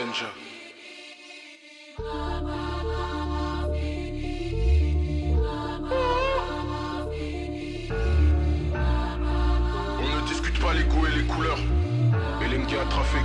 On 0.00 0.04
ne 10.02 10.28
discute 10.28 10.60
pas 10.60 10.72
les 10.74 10.84
goûts 10.84 11.06
et 11.06 11.16
les 11.16 11.24
couleurs. 11.24 11.58
Et 12.44 12.48
les 12.48 12.58
trafic. 12.88 13.22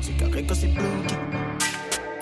C'est 0.00 0.16
carré 0.16 0.44
quand 0.48 0.54
c'est 0.54 0.72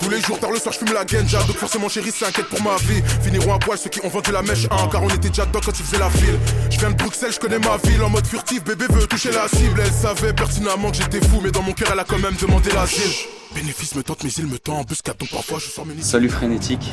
tous 0.07 0.13
les 0.13 0.21
jours, 0.21 0.39
tard 0.39 0.51
le 0.51 0.59
soir, 0.59 0.73
je 0.73 0.79
fume 0.79 0.93
la 0.93 1.05
genja. 1.05 1.39
Donc 1.43 1.57
forcément, 1.57 1.89
chérie, 1.89 2.11
s'inquiète 2.11 2.47
pour 2.47 2.61
ma 2.61 2.77
vie. 2.77 3.01
Finiront 3.23 3.53
à 3.53 3.59
poil 3.59 3.77
ceux 3.77 3.89
qui 3.89 3.99
ont 4.05 4.09
vendu 4.09 4.31
la 4.31 4.41
mèche 4.41 4.65
1. 4.65 4.87
Car 4.87 5.03
on 5.03 5.09
était 5.09 5.27
déjà 5.27 5.45
dedans 5.45 5.59
quand 5.63 5.77
ils 5.77 5.83
faisaient 5.83 5.99
la 5.99 6.09
file. 6.09 6.39
Je 6.69 6.79
viens 6.79 6.91
de 6.91 6.95
Bruxelles, 6.95 7.33
je 7.33 7.39
connais 7.39 7.59
ma 7.59 7.75
ville. 7.77 8.01
En 8.01 8.09
mode 8.09 8.25
furtif, 8.25 8.63
bébé 8.63 8.85
veut 8.89 9.05
toucher 9.05 9.31
la 9.31 9.49
cible. 9.49 9.81
Elle 9.83 9.91
savait 9.91 10.31
pertinemment 10.31 10.91
que 10.91 10.97
j'étais 10.97 11.19
fou. 11.19 11.41
Mais 11.43 11.51
dans 11.51 11.61
mon 11.61 11.73
cœur, 11.73 11.89
elle 11.91 11.99
a 11.99 12.05
quand 12.05 12.19
même 12.19 12.35
demandé 12.41 12.71
l'asile. 12.71 13.11
Bénéfice 13.53 13.95
me 13.95 14.03
tente, 14.03 14.23
mais 14.23 14.29
il 14.29 14.47
me 14.47 14.57
tend. 14.57 14.79
En 14.79 14.83
plus, 14.85 15.01
donc 15.03 15.29
parfois, 15.29 15.59
je 15.59 15.65
sors 15.65 15.85
mes 15.85 16.01
Salut 16.01 16.29
Frénétique. 16.29 16.89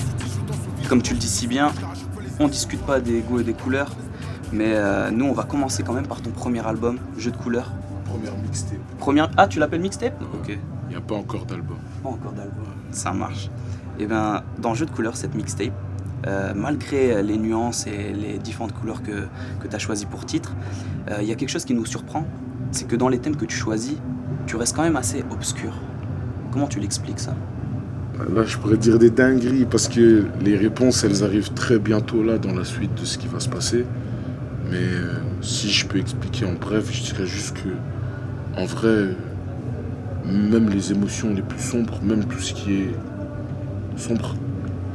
Comme 0.89 1.01
tu 1.01 1.13
le 1.13 1.21
dis 1.21 1.29
si 1.29 1.47
bien, 1.47 1.73
on 2.41 2.49
discute 2.49 2.81
pas 2.83 2.99
des 2.99 3.21
goûts 3.21 3.39
et 3.39 3.45
des 3.45 3.55
couleurs. 3.55 3.93
Mais 4.53 4.73
euh, 4.75 5.13
nous, 5.13 5.27
on 5.27 5.35
va 5.35 5.45
commencer 5.45 5.85
quand 5.85 5.93
même 5.93 6.09
par 6.09 6.21
ton 6.21 6.31
premier 6.31 6.67
album, 6.67 6.99
Jeu 7.17 7.31
de 7.31 7.37
couleurs. 7.37 7.71
Première 8.07 8.37
mixtape. 8.39 8.79
Première... 8.99 9.31
Ah, 9.37 9.47
tu 9.47 9.61
l'appelles 9.61 9.81
mixtape? 9.81 10.21
Ok. 10.35 10.49
Il 10.49 10.91
n'y 10.91 10.97
a 10.97 11.01
pas 11.01 11.15
encore 11.15 11.45
d'album. 11.47 11.79
Pas 12.03 12.09
encore 12.09 12.33
d'album 12.33 12.65
ça 12.95 13.13
marche. 13.13 13.51
Et 13.99 14.05
eh 14.05 14.07
bien, 14.07 14.43
dans 14.59 14.75
Jeu 14.75 14.87
de 14.87 14.91
couleurs, 14.91 15.17
cette 15.17 15.35
mixtape, 15.35 15.73
euh, 16.27 16.53
malgré 16.55 17.23
les 17.23 17.37
nuances 17.37 17.87
et 17.87 18.13
les 18.13 18.39
différentes 18.39 18.73
couleurs 18.73 19.03
que, 19.03 19.27
que 19.61 19.69
tu 19.69 19.77
as 19.77 19.79
choisies 19.79 20.07
pour 20.07 20.25
titre, 20.25 20.57
euh, 21.11 21.19
il 21.21 21.29
y 21.29 21.33
a 21.33 21.35
quelque 21.35 21.51
chose 21.51 21.65
qui 21.65 21.75
nous 21.75 21.85
surprend, 21.85 22.27
c'est 22.71 22.89
que 22.89 22.97
dans 22.97 23.09
les 23.09 23.19
thèmes 23.19 23.37
que 23.37 23.45
tu 23.45 23.57
choisis, 23.57 23.97
tu 24.47 24.57
restes 24.57 24.75
quand 24.75 24.83
même 24.83 24.97
assez 24.97 25.25
obscur. 25.31 25.75
Comment 26.51 26.67
tu 26.67 26.81
l'expliques 26.81 27.21
ça? 27.21 27.35
Là, 28.35 28.45
je 28.45 28.57
pourrais 28.59 28.77
dire 28.77 28.99
des 28.99 29.11
dingueries 29.11 29.67
parce 29.67 29.89
que 29.89 30.25
les 30.41 30.57
réponses, 30.57 31.05
elles 31.05 31.25
arrivent 31.25 31.53
très 31.53 31.79
bientôt 31.79 32.23
là 32.23 32.39
dans 32.39 32.55
la 32.55 32.65
suite 32.65 32.95
de 32.95 33.05
ce 33.05 33.19
qui 33.19 33.27
va 33.27 33.41
se 33.41 33.49
passer. 33.49 33.85
Mais 34.71 34.77
euh, 34.77 35.19
si 35.43 35.69
je 35.71 35.87
peux 35.87 35.99
expliquer 35.99 36.47
en 36.47 36.55
bref, 36.55 36.91
je 36.91 37.03
dirais 37.03 37.27
juste 37.27 37.57
que, 37.57 38.61
en 38.61 38.65
vrai, 38.65 39.15
même 40.25 40.71
les 40.71 40.93
émotions 40.93 41.33
les 41.35 41.43
plus 41.43 41.61
sombres, 41.61 41.99
même 42.03 42.25
tout 42.25 42.39
ce 42.39 42.55
qui 42.55 42.75
est 42.75 42.95
sombre, 43.97 44.35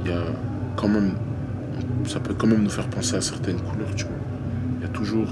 il 0.04 0.12
y 0.12 0.14
a 0.14 0.24
quand 0.76 0.88
même, 0.88 1.12
ça 2.06 2.20
peut 2.20 2.34
quand 2.34 2.48
même 2.48 2.64
nous 2.64 2.70
faire 2.70 2.88
penser 2.88 3.16
à 3.16 3.22
certaines 3.22 3.60
couleurs, 3.62 3.94
tu 3.96 4.06
vois. 4.06 4.16
Il 4.78 4.84
y 4.84 4.86
a 4.86 4.90
toujours, 4.90 5.28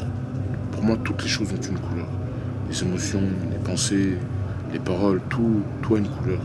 pour 0.72 0.84
moi, 0.84 0.98
toutes 1.04 1.24
les 1.24 1.30
choses 1.30 1.50
ont 1.52 1.62
une 1.62 1.80
couleur. 1.80 2.08
Les 2.70 2.84
émotions, 2.84 3.22
les 3.52 3.58
pensées, 3.58 4.18
les 4.72 4.80
paroles, 4.80 5.22
tout, 5.30 5.62
tout 5.82 5.96
a 5.96 6.00
une 6.00 6.08
couleur. 6.08 6.42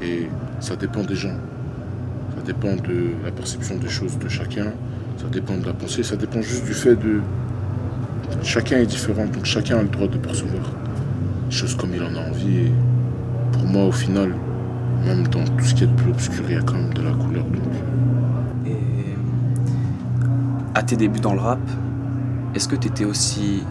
Et 0.00 0.28
ça 0.60 0.76
dépend 0.76 1.02
des 1.02 1.14
gens. 1.14 1.36
Ça 2.36 2.42
dépend 2.44 2.74
de 2.74 3.12
la 3.24 3.30
perception 3.30 3.76
des 3.76 3.88
choses 3.88 4.18
de 4.18 4.28
chacun. 4.28 4.72
Ça 5.18 5.28
dépend 5.30 5.58
de 5.58 5.66
la 5.66 5.74
pensée. 5.74 6.02
Ça 6.02 6.16
dépend 6.16 6.40
juste 6.40 6.64
du 6.64 6.72
fait 6.72 6.96
de. 6.96 7.20
Chacun 8.42 8.78
est 8.78 8.86
différent, 8.86 9.26
donc 9.26 9.44
chacun 9.44 9.78
a 9.78 9.82
le 9.82 9.88
droit 9.88 10.08
de 10.08 10.16
percevoir 10.16 10.62
choses 11.52 11.76
comme 11.76 11.94
il 11.94 12.02
en 12.02 12.14
a 12.14 12.28
envie. 12.28 12.58
Et 12.58 12.72
pour 13.52 13.64
moi, 13.64 13.84
au 13.84 13.92
final, 13.92 14.34
même 15.04 15.26
dans 15.28 15.44
tout 15.44 15.64
ce 15.64 15.74
qui 15.74 15.84
est 15.84 15.86
de 15.86 15.94
plus 15.94 16.10
obscur, 16.10 16.44
il 16.48 16.54
y 16.54 16.58
a 16.58 16.62
quand 16.62 16.74
même 16.74 16.94
de 16.94 17.02
la 17.02 17.12
couleur. 17.12 17.44
Donc... 17.44 17.62
Et 18.66 19.14
à 20.74 20.82
tes 20.82 20.96
débuts 20.96 21.20
dans 21.20 21.34
le 21.34 21.40
rap, 21.40 21.60
est-ce 22.54 22.68
que 22.68 22.76
tu 22.76 22.88
étais 22.88 23.04
aussi 23.04 23.62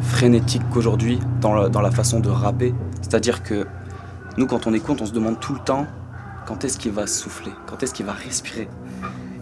frénétique 0.00 0.62
qu'aujourd'hui 0.72 1.18
dans 1.40 1.54
la, 1.54 1.90
façon 1.90 2.20
de 2.20 2.28
rapper? 2.28 2.74
C'est-à-dire 3.02 3.42
que 3.42 3.66
nous, 4.36 4.46
quand 4.46 4.66
on 4.66 4.74
écoute, 4.74 5.00
on 5.00 5.06
se 5.06 5.12
demande 5.12 5.40
tout 5.40 5.54
le 5.54 5.60
temps 5.60 5.86
quand 6.46 6.64
est-ce 6.64 6.78
qu'il 6.78 6.92
va 6.92 7.06
souffler, 7.06 7.52
quand 7.66 7.82
est-ce 7.82 7.94
qu'il 7.94 8.06
va 8.06 8.12
respirer? 8.12 8.68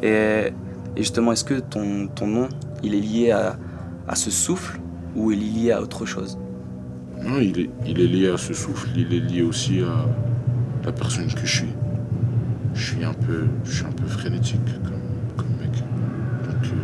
Et, 0.02 0.52
justement, 0.96 1.32
est-ce 1.32 1.44
que 1.44 1.54
ton, 1.54 2.08
ton 2.08 2.26
nom, 2.26 2.48
il 2.82 2.94
est 2.94 3.00
lié 3.00 3.30
à, 3.30 3.56
à 4.06 4.14
ce 4.14 4.30
souffle 4.30 4.80
ou 5.16 5.32
il 5.32 5.42
est 5.42 5.60
lié 5.60 5.72
à 5.72 5.80
autre 5.80 6.06
chose? 6.06 6.38
Non, 7.22 7.40
il 7.40 7.60
est, 7.60 8.06
lié 8.06 8.28
à 8.28 8.36
ce 8.36 8.54
souffle, 8.54 8.88
il 8.96 9.12
est 9.12 9.20
lié 9.20 9.42
aussi 9.42 9.80
à 9.80 10.06
la 10.84 10.92
personne 10.92 11.26
que 11.26 11.46
je 11.46 11.56
suis. 11.56 11.74
Je 12.74 12.94
suis 12.94 13.04
un 13.04 13.12
peu, 13.12 13.46
frénétique 14.06 14.60
comme, 15.36 15.46
mec. 15.60 15.72
Donc, 15.72 16.64
euh, 16.64 16.76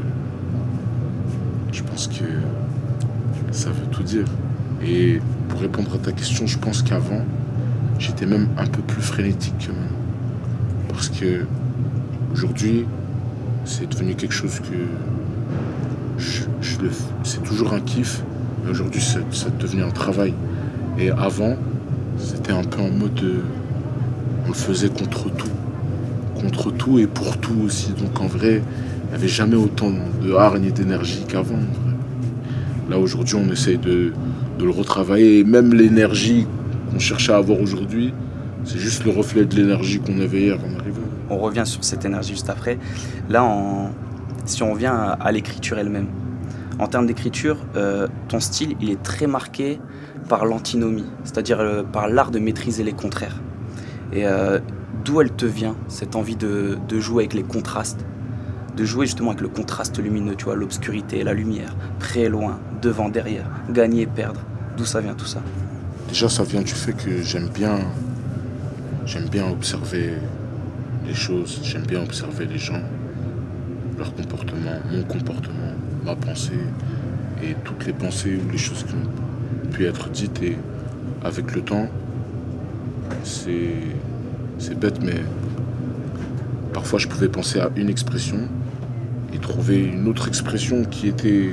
je 1.72 1.82
pense 1.82 2.08
que 2.08 2.24
ça 3.52 3.70
veut 3.70 3.86
tout 3.90 4.02
dire. 4.02 4.26
Et 4.84 5.20
pour 5.48 5.60
répondre 5.60 5.94
à 5.94 5.98
ta 5.98 6.12
question, 6.12 6.46
je 6.46 6.58
pense 6.58 6.82
qu'avant, 6.82 7.24
j'étais 7.98 8.26
même 8.26 8.48
un 8.58 8.66
peu 8.66 8.82
plus 8.82 9.02
frénétique 9.02 9.58
que 9.58 9.72
même. 9.72 9.94
Parce 10.88 11.08
que 11.08 11.46
aujourd'hui, 12.32 12.84
c'est 13.64 13.88
devenu 13.88 14.14
quelque 14.14 14.34
chose 14.34 14.60
que 14.60 16.18
je, 16.18 16.42
c'est 17.22 17.42
toujours 17.42 17.72
un 17.72 17.80
kiff 17.80 18.22
Aujourd'hui, 18.70 19.00
ça, 19.00 19.20
devenu 19.58 19.82
un 19.82 19.90
travail. 19.90 20.32
Et 20.98 21.10
avant, 21.10 21.56
c'était 22.16 22.52
un 22.52 22.64
peu 22.64 22.80
en 22.80 22.90
mode. 22.90 23.20
Euh, 23.22 23.42
on 24.44 24.48
le 24.48 24.54
faisait 24.54 24.88
contre 24.88 25.30
tout. 25.30 25.50
Contre 26.40 26.70
tout 26.70 26.98
et 26.98 27.06
pour 27.06 27.36
tout 27.38 27.60
aussi. 27.64 27.92
Donc 27.92 28.20
en 28.20 28.26
vrai, 28.26 28.62
il 29.04 29.08
n'y 29.08 29.14
avait 29.14 29.28
jamais 29.28 29.56
autant 29.56 29.90
de 30.22 30.32
hargne 30.32 30.64
et 30.64 30.70
d'énergie 30.70 31.24
qu'avant. 31.28 31.58
Là, 32.88 32.98
aujourd'hui, 32.98 33.36
on 33.36 33.50
essaye 33.50 33.78
de, 33.78 34.12
le 34.58 34.70
retravailler. 34.70 35.40
Et 35.40 35.44
même 35.44 35.74
l'énergie 35.74 36.46
qu'on 36.90 36.98
cherchait 36.98 37.32
à 37.32 37.36
avoir 37.36 37.60
aujourd'hui, 37.60 38.14
c'est 38.64 38.78
juste 38.78 39.04
le 39.04 39.10
reflet 39.10 39.44
de 39.44 39.54
l'énergie 39.56 39.98
qu'on 39.98 40.18
avait 40.20 40.40
hier 40.40 40.58
en 40.58 40.78
arrivant. 40.80 41.02
On 41.28 41.38
revient 41.38 41.66
sur 41.66 41.84
cette 41.84 42.04
énergie 42.04 42.32
juste 42.32 42.48
après. 42.48 42.78
Là, 43.28 43.46
si 44.46 44.62
on 44.62 44.74
vient 44.74 45.16
à 45.20 45.32
l'écriture 45.32 45.78
elle-même, 45.78 46.06
en 46.78 46.88
termes 46.88 47.06
d'écriture, 47.06 47.56
euh, 47.76 48.08
ton 48.28 48.40
style, 48.40 48.76
il 48.80 48.90
est 48.90 49.02
très 49.02 49.26
marqué 49.26 49.80
par 50.28 50.44
l'antinomie, 50.44 51.06
c'est-à-dire 51.24 51.60
euh, 51.60 51.82
par 51.82 52.08
l'art 52.08 52.30
de 52.30 52.38
maîtriser 52.38 52.82
les 52.82 52.92
contraires. 52.92 53.40
Et 54.12 54.26
euh, 54.26 54.58
d'où 55.04 55.20
elle 55.20 55.30
te 55.30 55.46
vient, 55.46 55.76
cette 55.88 56.16
envie 56.16 56.36
de, 56.36 56.78
jouer 56.98 57.24
avec 57.24 57.34
les 57.34 57.42
contrastes? 57.42 58.04
De 58.76 58.84
jouer 58.84 59.06
justement 59.06 59.30
avec 59.30 59.40
le 59.40 59.48
contraste 59.48 59.98
lumineux, 60.02 60.34
tu 60.34 60.46
vois, 60.46 60.56
l'obscurité, 60.56 61.22
la 61.22 61.32
lumière, 61.32 61.76
près 62.00 62.28
loin, 62.28 62.58
devant, 62.82 63.08
derrière, 63.08 63.48
gagner 63.70 64.06
perdre. 64.06 64.40
D'où 64.76 64.84
ça 64.84 65.00
vient 65.00 65.14
tout 65.14 65.26
ça? 65.26 65.42
Déjà, 66.08 66.28
ça 66.28 66.42
vient 66.42 66.62
du 66.62 66.72
fait 66.72 66.92
que 66.92 67.22
j'aime 67.22 67.48
bien, 67.50 67.78
j'aime 69.06 69.28
bien 69.28 69.48
observer 69.48 70.14
les 71.06 71.14
choses, 71.14 71.60
j'aime 71.62 71.86
bien 71.86 72.02
observer 72.02 72.46
les 72.46 72.58
gens, 72.58 72.82
leur 73.96 74.12
comportement, 74.12 74.80
mon 74.90 75.04
comportement 75.04 75.63
ma 76.04 76.14
pensée 76.14 76.52
et 77.42 77.54
toutes 77.64 77.86
les 77.86 77.92
pensées 77.92 78.36
ou 78.36 78.50
les 78.50 78.58
choses 78.58 78.84
qui 78.84 78.94
ont 78.94 79.70
pu 79.70 79.86
être 79.86 80.10
dites. 80.10 80.42
Et 80.42 80.56
avec 81.24 81.54
le 81.54 81.62
temps, 81.62 81.88
c'est 83.22 84.78
bête, 84.78 85.00
mais 85.02 85.20
parfois 86.72 86.98
je 86.98 87.08
pouvais 87.08 87.28
penser 87.28 87.60
à 87.60 87.70
une 87.76 87.88
expression 87.88 88.38
et 89.32 89.38
trouver 89.38 89.82
une 89.82 90.06
autre 90.08 90.28
expression 90.28 90.84
qui 90.84 91.08
était 91.08 91.50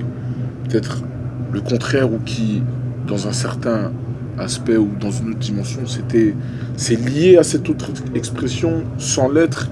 peut-être 0.67 1.03
le 1.51 1.61
contraire 1.61 2.11
ou 2.11 2.19
qui, 2.19 2.61
dans 3.07 3.27
un 3.27 3.33
certain 3.33 3.91
aspect 4.37 4.77
ou 4.77 4.89
dans 4.99 5.11
une 5.11 5.29
autre 5.29 5.39
dimension, 5.39 5.85
c'était 5.85 6.35
c'est 6.77 6.95
lié 6.95 7.37
à 7.37 7.43
cette 7.43 7.69
autre 7.69 7.91
expression 8.15 8.83
sans 8.97 9.29
l'être. 9.29 9.69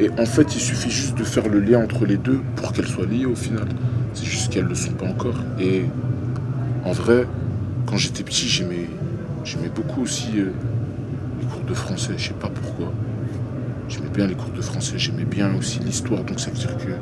Et 0.00 0.10
en 0.18 0.26
fait, 0.26 0.54
il 0.54 0.60
suffit 0.60 0.90
juste 0.90 1.18
de 1.18 1.24
faire 1.24 1.48
le 1.48 1.60
lien 1.60 1.82
entre 1.82 2.06
les 2.06 2.16
deux 2.16 2.40
pour 2.56 2.72
qu'elles 2.72 2.86
soient 2.86 3.06
liées 3.06 3.26
au 3.26 3.34
final. 3.34 3.66
C'est 4.14 4.26
juste 4.26 4.52
qu'elles 4.52 4.64
ne 4.64 4.70
le 4.70 4.74
sont 4.74 4.92
pas 4.92 5.06
encore. 5.06 5.36
Et 5.58 5.84
en 6.84 6.92
vrai, 6.92 7.26
quand 7.86 7.96
j'étais 7.96 8.22
petit, 8.22 8.48
j'aimais, 8.48 8.88
beaucoup 9.74 10.02
aussi 10.02 10.32
euh, 10.36 10.52
les 11.40 11.46
cours 11.46 11.64
de 11.64 11.74
français. 11.74 12.14
Je 12.16 12.28
sais 12.28 12.34
pas 12.34 12.48
pourquoi. 12.48 12.92
J'aimais 13.88 14.08
bien 14.08 14.26
les 14.26 14.34
cours 14.34 14.50
de 14.50 14.60
français. 14.60 14.98
J'aimais 14.98 15.24
bien 15.24 15.54
aussi 15.54 15.78
l'histoire. 15.80 16.24
Donc 16.24 16.40
ça 16.40 16.50
veut 16.50 16.58
dire 16.58 16.76
que, 16.76 16.92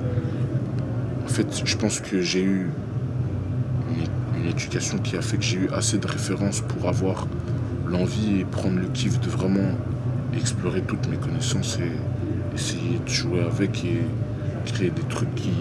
en 1.24 1.28
fait, 1.28 1.62
je 1.64 1.76
pense 1.76 2.00
que 2.00 2.20
j'ai 2.20 2.42
eu 2.42 2.70
une, 3.90 4.48
éducation 4.48 4.98
qui 4.98 5.16
a 5.16 5.22
fait 5.22 5.36
que 5.36 5.44
j'ai 5.44 5.58
eu 5.58 5.68
assez 5.72 5.98
de 5.98 6.06
références 6.06 6.62
pour 6.62 6.88
avoir 6.88 7.28
l'envie 7.86 8.40
et 8.40 8.44
prendre 8.44 8.80
le 8.80 8.88
kiff 8.88 9.20
de 9.20 9.28
vraiment 9.28 9.76
explorer 10.34 10.80
toutes 10.80 11.08
mes 11.08 11.18
connaissances 11.18 11.78
et 11.78 12.54
essayer 12.54 12.98
de 13.04 13.08
jouer 13.08 13.42
avec 13.42 13.84
et 13.84 14.00
créer 14.64 14.90
des 14.90 15.02
trucs 15.02 15.32
qui, 15.34 15.52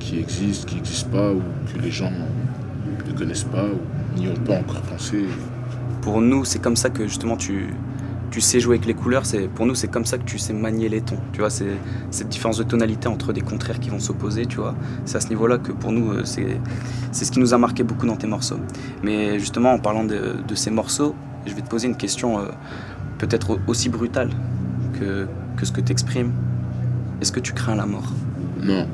qui 0.00 0.18
existent, 0.18 0.66
qui 0.66 0.76
n'existent 0.76 1.10
pas, 1.10 1.32
ou 1.32 1.40
que 1.72 1.80
les 1.80 1.90
gens 1.92 2.10
ne 3.06 3.12
connaissent 3.12 3.44
pas, 3.44 3.64
ou 3.64 4.18
n'y 4.18 4.28
ont 4.28 4.34
pas 4.34 4.58
encore 4.58 4.80
pensé. 4.82 5.26
Pour 6.02 6.20
nous, 6.20 6.44
c'est 6.44 6.58
comme 6.58 6.76
ça 6.76 6.90
que 6.90 7.06
justement 7.06 7.36
tu, 7.36 7.72
tu 8.30 8.40
sais 8.40 8.58
jouer 8.58 8.76
avec 8.76 8.86
les 8.86 8.94
couleurs, 8.94 9.26
c'est 9.26 9.48
pour 9.48 9.66
nous 9.66 9.74
c'est 9.74 9.88
comme 9.88 10.06
ça 10.06 10.18
que 10.18 10.24
tu 10.24 10.38
sais 10.38 10.52
manier 10.52 10.88
les 10.88 11.02
tons. 11.02 11.18
Tu 11.32 11.40
vois, 11.40 11.50
c'est 11.50 11.76
cette 12.10 12.28
différence 12.28 12.56
de 12.56 12.62
tonalité 12.62 13.06
entre 13.08 13.32
des 13.32 13.42
contraires 13.42 13.78
qui 13.78 13.90
vont 13.90 14.00
s'opposer, 14.00 14.46
tu 14.46 14.56
vois. 14.56 14.74
C'est 15.04 15.18
à 15.18 15.20
ce 15.20 15.28
niveau-là 15.28 15.58
que 15.58 15.72
pour 15.72 15.92
nous 15.92 16.12
euh, 16.12 16.24
c'est 16.24 16.58
c'est 17.12 17.24
ce 17.24 17.30
qui 17.30 17.38
nous 17.38 17.54
a 17.54 17.58
marqué 17.58 17.82
beaucoup 17.82 18.06
dans 18.06 18.16
tes 18.16 18.26
morceaux. 18.26 18.58
Mais 19.02 19.38
justement 19.38 19.72
en 19.72 19.78
parlant 19.78 20.04
de, 20.04 20.36
de, 20.46 20.54
ces 20.54 20.70
morceaux, 20.70 21.14
je 21.46 21.54
vais 21.54 21.62
te 21.62 21.68
poser 21.68 21.86
une 21.88 21.96
question. 21.96 22.38
Euh, 22.38 22.46
peut-être 23.18 23.58
aussi 23.66 23.90
brutal 23.90 24.30
que, 24.98 25.26
que 25.56 25.66
ce 25.66 25.72
que 25.72 25.82
tu 25.82 25.92
exprimes, 25.92 26.32
est-ce 27.20 27.32
que 27.32 27.40
tu 27.40 27.52
crains 27.52 27.74
la 27.74 27.84
mort? 27.84 28.10
Non. 28.62 28.86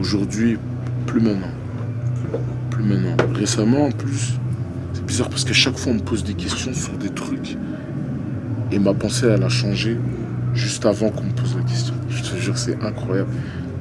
Aujourd'hui, 0.00 0.58
plus 1.06 1.20
maintenant. 1.20 1.52
Plus 2.70 2.84
maintenant. 2.84 3.16
Récemment, 3.34 3.86
en 3.86 3.90
plus, 3.90 4.34
c'est 4.92 5.04
bizarre 5.04 5.28
parce 5.28 5.44
que 5.44 5.52
chaque 5.52 5.76
fois, 5.76 5.92
on 5.92 5.96
me 5.96 6.00
pose 6.00 6.24
des 6.24 6.34
questions 6.34 6.72
sur 6.72 6.92
des 6.94 7.10
trucs. 7.10 7.56
Et 8.70 8.78
ma 8.78 8.94
pensée, 8.94 9.26
elle 9.26 9.42
a 9.42 9.48
changé 9.48 9.98
juste 10.54 10.86
avant 10.86 11.10
qu'on 11.10 11.24
me 11.24 11.32
pose 11.32 11.56
la 11.56 11.62
question. 11.62 11.94
Je 12.08 12.22
te 12.22 12.36
jure, 12.36 12.56
c'est 12.56 12.82
incroyable. 12.82 13.30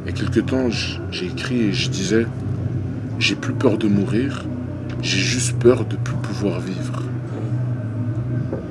Il 0.06 0.12
y 0.12 0.14
a 0.14 0.18
quelques 0.18 0.46
temps, 0.46 0.70
j'ai 1.12 1.26
écrit 1.28 1.62
et 1.62 1.74
je 1.74 1.90
disais 1.90 2.26
J'ai 3.20 3.36
plus 3.36 3.54
peur 3.54 3.78
de 3.78 3.88
mourir, 3.88 4.46
j'ai 5.02 5.20
juste 5.20 5.58
peur 5.60 5.86
de 5.86 5.96
plus 5.96 6.16
pouvoir 6.16 6.60
vivre. 6.60 7.04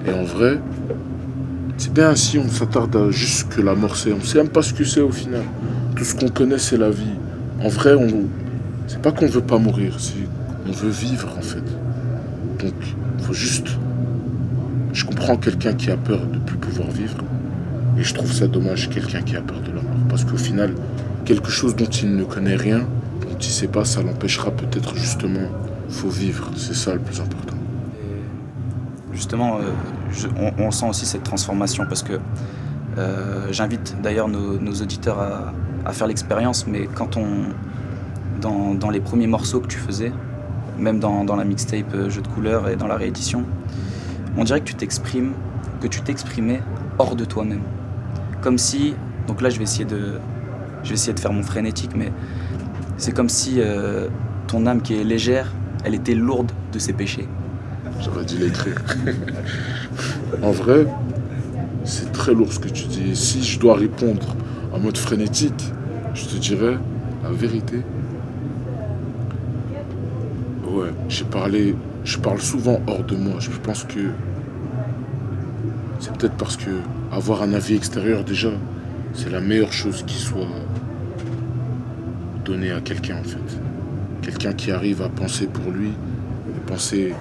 Et 0.06 0.12
en 0.12 0.24
vrai, 0.24 0.60
c'est 1.76 1.92
bien 1.92 2.14
si 2.14 2.38
on 2.38 2.48
s'attarde 2.48 2.94
à 2.96 3.10
juste 3.10 3.48
que 3.48 3.60
la 3.60 3.74
mort 3.74 3.96
c'est. 3.96 4.12
On 4.12 4.20
sait 4.20 4.38
même 4.38 4.48
pas 4.48 4.62
ce 4.62 4.74
que 4.74 4.84
c'est 4.84 5.00
au 5.00 5.12
final. 5.12 5.44
Tout 6.00 6.06
ce 6.06 6.14
qu'on 6.14 6.30
connaît, 6.30 6.56
c'est 6.56 6.78
la 6.78 6.88
vie. 6.88 7.12
En 7.62 7.68
vrai, 7.68 7.92
on, 7.92 8.22
c'est 8.86 9.02
pas 9.02 9.12
qu'on 9.12 9.26
veut 9.26 9.42
pas 9.42 9.58
mourir, 9.58 9.96
c'est 9.98 10.14
qu'on 10.64 10.72
veut 10.72 10.88
vivre 10.88 11.28
en 11.36 11.42
fait. 11.42 11.62
Donc, 12.58 12.72
faut 13.18 13.34
juste. 13.34 13.66
Je 14.94 15.04
comprends 15.04 15.36
quelqu'un 15.36 15.74
qui 15.74 15.90
a 15.90 15.98
peur 15.98 16.26
de 16.26 16.38
plus 16.38 16.56
pouvoir 16.56 16.90
vivre. 16.90 17.18
Et 17.98 18.02
je 18.02 18.14
trouve 18.14 18.32
ça 18.32 18.46
dommage, 18.46 18.88
quelqu'un 18.88 19.20
qui 19.20 19.36
a 19.36 19.42
peur 19.42 19.60
de 19.60 19.66
la 19.66 19.82
mort. 19.82 19.92
Parce 20.08 20.24
qu'au 20.24 20.38
final, 20.38 20.72
quelque 21.26 21.50
chose 21.50 21.76
dont 21.76 21.84
il 21.84 22.16
ne 22.16 22.24
connaît 22.24 22.56
rien, 22.56 22.78
dont 23.20 23.36
il 23.38 23.50
sait 23.50 23.68
pas, 23.68 23.84
ça 23.84 24.00
l'empêchera 24.00 24.52
peut-être 24.52 24.96
justement. 24.96 25.50
Faut 25.90 26.08
vivre, 26.08 26.50
c'est 26.56 26.74
ça 26.74 26.94
le 26.94 27.00
plus 27.00 27.20
important. 27.20 27.56
justement, 29.12 29.58
euh, 29.58 30.50
on, 30.56 30.70
sent 30.70 30.86
aussi 30.88 31.04
cette 31.04 31.24
transformation 31.24 31.84
parce 31.84 32.02
que 32.02 32.14
j'invite 33.50 33.96
d'ailleurs 34.02 34.28
nos, 34.28 34.72
auditeurs 34.74 35.18
à, 35.84 35.92
faire 35.92 36.06
l'expérience, 36.06 36.66
mais 36.66 36.88
quand 36.94 37.16
on. 37.16 37.26
Dans, 38.40 38.90
les 38.90 39.00
premiers 39.00 39.26
morceaux 39.26 39.60
que 39.60 39.66
tu 39.66 39.76
faisais, 39.76 40.12
même 40.80 40.98
dans, 40.98 41.24
dans 41.24 41.36
la 41.36 41.44
mixtape 41.44 41.94
euh, 41.94 42.10
Jeu 42.10 42.22
de 42.22 42.28
couleurs 42.28 42.68
et 42.68 42.76
dans 42.76 42.86
la 42.86 42.96
réédition, 42.96 43.44
on 44.36 44.44
dirait 44.44 44.60
que 44.60 44.64
tu 44.64 44.74
t'exprimes, 44.74 45.32
que 45.80 45.86
tu 45.86 46.00
t'exprimais 46.00 46.62
hors 46.98 47.16
de 47.16 47.24
toi-même. 47.24 47.62
Comme 48.40 48.58
si, 48.58 48.94
donc 49.26 49.42
là 49.42 49.50
je 49.50 49.58
vais 49.58 49.64
essayer 49.64 49.84
de, 49.84 50.18
je 50.82 50.88
vais 50.88 50.94
essayer 50.94 51.12
de 51.12 51.20
faire 51.20 51.32
mon 51.32 51.42
frénétique, 51.42 51.90
mais 51.94 52.10
c'est 52.96 53.12
comme 53.12 53.28
si 53.28 53.56
euh, 53.58 54.08
ton 54.46 54.66
âme 54.66 54.80
qui 54.80 54.94
est 54.94 55.04
légère, 55.04 55.52
elle 55.84 55.94
était 55.94 56.14
lourde 56.14 56.50
de 56.72 56.78
ses 56.78 56.92
péchés. 56.92 57.28
J'aurais 58.00 58.24
dû 58.24 58.38
l'écrire. 58.38 58.82
en 60.42 60.52
vrai, 60.52 60.86
c'est 61.84 62.12
très 62.12 62.34
lourd 62.34 62.52
ce 62.52 62.58
que 62.58 62.68
tu 62.68 62.86
dis. 62.86 63.16
si 63.16 63.42
je 63.42 63.58
dois 63.58 63.76
répondre 63.76 64.36
en 64.72 64.78
mode 64.78 64.98
frénétique, 64.98 65.72
je 66.14 66.24
te 66.26 66.36
dirais 66.36 66.76
la 67.22 67.30
vérité. 67.30 67.82
Ouais, 70.68 70.90
j'ai 71.08 71.24
parlé, 71.24 71.74
je 72.04 72.18
parle 72.18 72.40
souvent 72.40 72.80
hors 72.86 73.02
de 73.02 73.16
moi. 73.16 73.34
Je 73.40 73.50
pense 73.50 73.84
que 73.84 74.10
c'est 75.98 76.16
peut-être 76.16 76.36
parce 76.36 76.56
que 76.56 76.70
avoir 77.12 77.42
un 77.42 77.52
avis 77.52 77.74
extérieur 77.74 78.24
déjà, 78.24 78.50
c'est 79.12 79.30
la 79.30 79.40
meilleure 79.40 79.72
chose 79.72 80.04
qui 80.06 80.18
soit 80.18 80.46
donnée 82.44 82.70
à 82.70 82.80
quelqu'un 82.80 83.18
en 83.18 83.24
fait. 83.24 83.60
Quelqu'un 84.22 84.52
qui 84.52 84.70
arrive 84.70 85.02
à 85.02 85.08
penser 85.08 85.46
pour 85.46 85.72
lui, 85.72 85.88
et 85.88 86.60
penser 86.66 87.14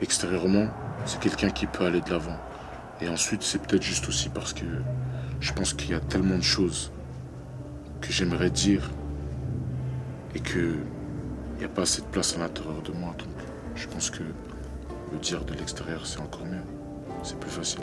extérieurement, 0.00 0.66
c'est 1.04 1.20
quelqu'un 1.20 1.50
qui 1.50 1.66
peut 1.66 1.84
aller 1.84 2.00
de 2.00 2.10
l'avant. 2.10 2.38
Et 3.02 3.08
ensuite, 3.08 3.42
c'est 3.42 3.60
peut-être 3.60 3.82
juste 3.82 4.08
aussi 4.08 4.28
parce 4.28 4.52
que 4.52 4.64
je 5.40 5.52
pense 5.52 5.74
qu'il 5.74 5.90
y 5.90 5.94
a 5.94 6.00
tellement 6.00 6.38
de 6.38 6.42
choses 6.42 6.92
que 8.00 8.12
j'aimerais 8.12 8.50
dire 8.50 8.90
et 10.34 10.40
que 10.40 10.76
il 11.54 11.58
n'y 11.58 11.64
a 11.64 11.68
pas 11.68 11.82
assez 11.82 12.00
de 12.00 12.06
place 12.06 12.34
à 12.36 12.38
l'intérieur 12.38 12.82
de 12.82 12.92
moi. 12.92 13.14
Donc, 13.18 13.28
je 13.74 13.86
pense 13.88 14.10
que 14.10 14.22
le 15.12 15.18
dire 15.18 15.44
de 15.44 15.54
l'extérieur, 15.54 16.06
c'est 16.06 16.20
encore 16.20 16.46
mieux 16.46 16.62
c'est 17.22 17.38
plus 17.38 17.50
facile. 17.50 17.80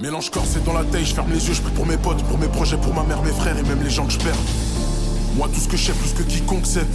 Mélange 0.00 0.30
corps, 0.30 0.46
c'est 0.46 0.64
dans 0.64 0.72
la 0.72 0.84
taille, 0.84 1.04
je 1.04 1.14
ferme 1.14 1.30
les 1.30 1.46
yeux, 1.46 1.54
je 1.54 1.62
prie 1.62 1.72
pour 1.72 1.86
mes 1.86 1.96
potes, 1.96 2.22
pour 2.24 2.38
mes 2.38 2.48
projets, 2.48 2.76
pour 2.76 2.94
ma 2.94 3.04
mère, 3.04 3.22
mes 3.22 3.30
frères 3.30 3.56
et 3.56 3.62
même 3.62 3.82
les 3.82 3.90
gens 3.90 4.06
que 4.06 4.12
je 4.12 4.18
perds. 4.18 4.34
Moi, 5.36 5.48
tout 5.48 5.60
ce 5.60 5.68
que 5.68 5.76
je 5.76 5.86
sais, 5.86 5.92
plus 5.92 6.12
que 6.12 6.22
quiconque 6.22 6.66
sait. 6.66 6.86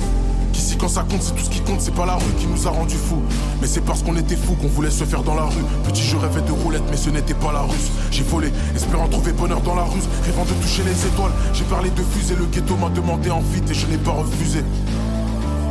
Qu'ici, 0.59 0.75
quand 0.75 0.89
ça 0.89 1.05
compte, 1.09 1.23
c'est 1.23 1.33
tout 1.33 1.45
ce 1.45 1.49
qui 1.49 1.61
compte, 1.61 1.79
c'est 1.79 1.95
pas 1.95 2.05
la 2.05 2.15
rue 2.15 2.33
qui 2.37 2.45
nous 2.45 2.67
a 2.67 2.69
rendu 2.69 2.95
fous. 2.95 3.21
Mais 3.61 3.67
c'est 3.67 3.79
parce 3.79 4.03
qu'on 4.03 4.17
était 4.17 4.35
fous 4.35 4.55
qu'on 4.55 4.67
voulait 4.67 4.91
se 4.91 5.05
faire 5.05 5.23
dans 5.23 5.35
la 5.35 5.43
rue. 5.43 5.63
Petit, 5.85 6.03
je 6.03 6.17
rêvais 6.17 6.41
de 6.41 6.51
roulette, 6.51 6.83
mais 6.91 6.97
ce 6.97 7.09
n'était 7.09 7.33
pas 7.33 7.53
la 7.53 7.61
russe. 7.61 7.89
J'ai 8.11 8.23
volé, 8.23 8.51
espérant 8.75 9.07
trouver 9.07 9.31
bonheur 9.31 9.61
dans 9.61 9.75
la 9.75 9.83
ruse, 9.83 10.03
rêvant 10.25 10.43
de 10.43 10.51
toucher 10.61 10.83
les 10.83 11.07
étoiles. 11.07 11.31
J'ai 11.53 11.63
parlé 11.63 11.89
de 11.91 12.03
fusée, 12.03 12.35
le 12.35 12.45
ghetto 12.45 12.75
m'a 12.75 12.89
demandé 12.89 13.29
en 13.29 13.39
vite 13.39 13.71
et 13.71 13.73
je 13.73 13.87
n'ai 13.87 13.97
pas 13.97 14.11
refusé. 14.11 14.59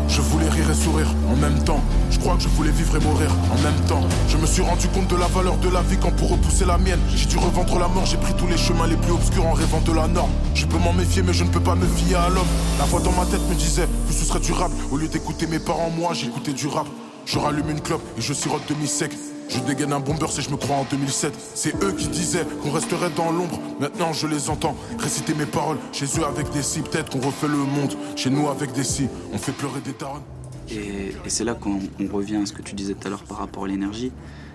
Je 0.08 0.20
voulais 0.22 0.48
rire 0.48 0.70
et 0.70 0.74
sourire 0.74 1.06
en 1.30 1.36
même 1.36 1.62
temps. 1.64 1.80
Je 2.10 2.18
crois 2.18 2.34
que 2.36 2.42
je 2.42 2.48
voulais 2.48 2.70
vivre 2.70 2.96
et 2.96 3.00
mourir 3.00 3.30
en 3.52 3.62
même 3.62 3.78
temps. 3.86 4.02
Je 4.28 4.36
me 4.36 4.46
suis 4.46 4.62
rendu 4.62 4.88
compte 4.88 5.08
de 5.08 5.16
la 5.16 5.26
valeur 5.26 5.56
de 5.58 5.68
la 5.68 5.82
vie 5.82 5.96
quand 5.98 6.10
pour 6.16 6.30
repousser 6.30 6.64
la 6.64 6.78
mienne, 6.78 7.00
j'ai 7.14 7.26
dû 7.26 7.36
revendre 7.36 7.78
la 7.78 7.88
mort. 7.88 8.06
J'ai 8.06 8.16
pris 8.16 8.34
tous 8.34 8.46
les 8.46 8.56
chemins 8.56 8.86
les 8.86 8.96
plus 8.96 9.12
obscurs 9.12 9.46
en 9.46 9.52
rêvant 9.52 9.80
de 9.80 9.92
la 9.92 10.08
norme. 10.08 10.30
Je 10.54 10.66
peux 10.66 10.78
m'en 10.78 10.92
méfier, 10.92 11.22
mais 11.22 11.32
je 11.32 11.44
ne 11.44 11.50
peux 11.50 11.60
pas 11.60 11.74
me 11.74 11.86
fier 11.86 12.18
à 12.18 12.30
l'homme. 12.30 12.48
La 12.78 12.86
voix 12.86 13.00
dans 13.00 13.12
ma 13.12 13.26
tête 13.26 13.46
me 13.48 13.54
disait 13.54 13.86
que 14.08 14.14
ce 14.14 14.24
serait 14.24 14.40
durable. 14.40 14.74
Au 14.90 14.96
lieu 14.96 15.08
d'écouter 15.08 15.46
mes 15.46 15.58
parents, 15.58 15.90
moi 15.90 16.14
j'écoutais 16.14 16.52
du 16.52 16.66
rap. 16.66 16.86
Je 17.26 17.38
rallume 17.38 17.70
une 17.70 17.80
clope 17.80 18.02
et 18.16 18.22
je 18.22 18.32
sirote 18.32 18.62
demi-sec. 18.68 19.12
Je 19.48 19.60
dégaine 19.60 19.92
un 19.94 20.00
bomber 20.00 20.26
si 20.28 20.42
je 20.42 20.50
me 20.50 20.56
crois 20.56 20.76
en 20.76 20.84
2007. 20.84 21.32
C'est 21.54 21.74
eux 21.82 21.92
qui 21.92 22.08
disaient 22.08 22.44
qu'on 22.62 22.70
resterait 22.70 23.10
dans 23.10 23.32
l'ombre. 23.32 23.58
Maintenant 23.80 24.12
je 24.12 24.26
les 24.26 24.50
entends 24.50 24.76
réciter 24.98 25.34
mes 25.34 25.46
paroles. 25.46 25.78
Chez 25.92 26.06
eux 26.18 26.24
avec 26.24 26.50
des 26.50 26.62
si, 26.62 26.82
peut-être 26.82 27.10
qu'on 27.10 27.26
refait 27.26 27.48
le 27.48 27.56
monde. 27.56 27.94
Chez 28.14 28.28
nous 28.28 28.48
avec 28.48 28.72
des 28.72 28.84
si, 28.84 29.08
on 29.32 29.38
fait 29.38 29.52
pleurer 29.52 29.80
des 29.80 29.94
taronnes. 29.94 30.22
Et, 30.70 31.12
c'est 31.28 31.44
là 31.44 31.54
qu'on 31.54 31.80
revient 32.12 32.36
à 32.36 32.46
ce 32.46 32.52
que 32.52 32.60
tu 32.60 32.74
disais 32.74 32.92
tout 32.92 33.06
à 33.06 33.10
l'heure 33.10 33.24
par 33.24 33.38
rapport 33.38 33.64
à 33.64 33.68
l'énergie. 33.68 34.12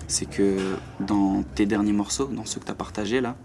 C'est 0.08 0.30
que 0.30 0.76
dans 1.00 1.44
tes 1.56 1.66
derniers 1.66 1.94
morceaux, 1.94 2.26
dans 2.26 2.46
ceux 2.46 2.60
que 2.60 2.66
tu 2.66 2.72
as 2.72 2.76
partagés 2.76 3.20
là, 3.20 3.36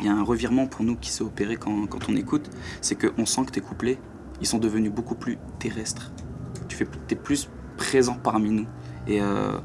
il 0.00 0.06
y 0.06 0.08
a 0.08 0.12
un 0.12 0.22
revirement 0.22 0.66
pour 0.66 0.84
nous 0.84 0.96
qui 0.96 1.10
s'est 1.10 1.24
opéré 1.24 1.56
quand, 1.56 1.86
on 2.08 2.16
écoute. 2.16 2.48
C'est 2.80 2.94
qu'on 2.94 3.26
sent 3.26 3.44
que 3.46 3.50
tes 3.50 3.60
couplets, 3.60 3.98
ils 4.40 4.46
sont 4.46 4.58
devenus 4.58 4.90
beaucoup 4.90 5.16
plus 5.16 5.38
terrestres. 5.58 6.12
Tu 6.68 6.76
fais, 6.76 6.86
es 7.10 7.14
plus 7.14 7.50
présent 7.76 8.16
parmi 8.22 8.50
nous. 8.50 8.66
Et 9.06 9.20
euh, 9.20 9.58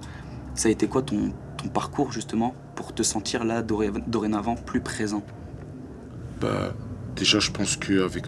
ça 0.60 0.68
a 0.68 0.72
été 0.74 0.90
quoi 0.90 1.02
ton, 1.02 1.32
parcours 1.74 2.12
justement 2.12 2.54
pour 2.76 2.94
te 2.94 3.02
sentir 3.02 3.46
là 3.46 3.62
dorénavant 3.62 4.56
plus 4.56 4.82
présent? 4.82 5.24
Bah 6.42 6.74
déjà 7.16 7.40
je 7.40 7.50
pense 7.52 7.78
qu'avec 7.78 8.26